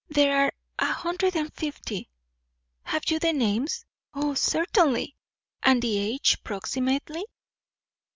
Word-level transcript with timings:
there 0.09 0.35
are 0.45 0.51
a 0.79 0.91
hundred 0.91 1.35
and 1.35 1.53
fifty." 1.53 2.09
"Have 2.81 3.03
you 3.11 3.19
the 3.19 3.31
names?" 3.33 3.85
"O, 4.15 4.33
certainly." 4.33 5.15
"And 5.61 5.85
ages 5.85 6.37
proximately?" 6.43 7.23